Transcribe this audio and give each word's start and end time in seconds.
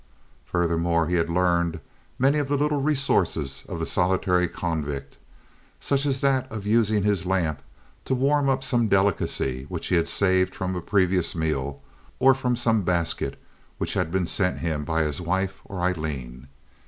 Furthermore 0.45 1.05
he 1.05 1.13
had 1.17 1.29
learned 1.29 1.79
many 2.17 2.39
of 2.39 2.47
the 2.47 2.57
little 2.57 2.81
resources 2.81 3.63
of 3.69 3.77
the 3.79 3.85
solitary 3.85 4.47
convict, 4.47 5.17
such 5.79 6.07
as 6.07 6.21
that 6.21 6.51
of 6.51 6.65
using 6.65 7.03
his 7.03 7.27
lamp 7.27 7.61
to 8.05 8.15
warm 8.15 8.49
up 8.49 8.63
some 8.63 8.87
delicacy 8.87 9.67
which 9.69 9.89
he 9.89 9.95
had 9.97 10.09
saved 10.09 10.55
from 10.55 10.75
a 10.75 10.81
previous 10.81 11.35
meal 11.35 11.83
or 12.17 12.33
from 12.33 12.55
some 12.55 12.81
basket 12.81 13.39
which 13.77 13.93
had 13.93 14.09
been 14.11 14.25
sent 14.25 14.57
him 14.57 14.83
by 14.83 15.03
his 15.03 15.21
wife 15.21 15.61
or 15.65 15.79
Aileen. 15.81 16.47